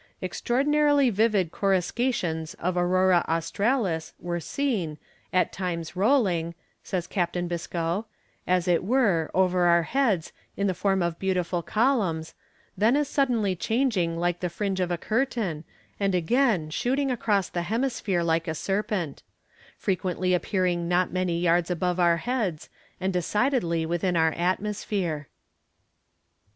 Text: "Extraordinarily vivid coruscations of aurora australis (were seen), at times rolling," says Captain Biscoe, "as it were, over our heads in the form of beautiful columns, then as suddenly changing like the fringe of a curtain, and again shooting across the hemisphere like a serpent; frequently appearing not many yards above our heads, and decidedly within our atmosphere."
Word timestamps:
"Extraordinarily 0.19 1.11
vivid 1.11 1.51
coruscations 1.51 2.55
of 2.55 2.75
aurora 2.75 3.23
australis 3.29 4.13
(were 4.19 4.39
seen), 4.39 4.97
at 5.31 5.53
times 5.53 5.95
rolling," 5.95 6.55
says 6.81 7.05
Captain 7.05 7.47
Biscoe, 7.47 8.07
"as 8.47 8.67
it 8.67 8.83
were, 8.83 9.29
over 9.35 9.65
our 9.65 9.83
heads 9.83 10.31
in 10.57 10.65
the 10.65 10.73
form 10.73 11.03
of 11.03 11.19
beautiful 11.19 11.61
columns, 11.61 12.33
then 12.75 12.95
as 12.95 13.07
suddenly 13.09 13.55
changing 13.55 14.17
like 14.17 14.39
the 14.39 14.49
fringe 14.49 14.79
of 14.79 14.89
a 14.89 14.97
curtain, 14.97 15.65
and 15.99 16.15
again 16.15 16.71
shooting 16.71 17.11
across 17.11 17.47
the 17.47 17.61
hemisphere 17.69 18.23
like 18.23 18.47
a 18.47 18.55
serpent; 18.55 19.21
frequently 19.77 20.33
appearing 20.33 20.87
not 20.87 21.13
many 21.13 21.39
yards 21.39 21.69
above 21.69 21.99
our 21.99 22.17
heads, 22.17 22.69
and 22.99 23.13
decidedly 23.13 23.85
within 23.85 24.17
our 24.17 24.31
atmosphere." 24.31 25.27